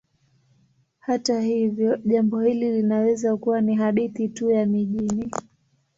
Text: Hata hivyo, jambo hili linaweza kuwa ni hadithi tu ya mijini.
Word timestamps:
Hata 0.99 1.41
hivyo, 1.41 1.97
jambo 2.05 2.41
hili 2.41 2.71
linaweza 2.71 3.37
kuwa 3.37 3.61
ni 3.61 3.75
hadithi 3.75 4.29
tu 4.29 4.51
ya 4.51 4.65
mijini. 4.65 5.31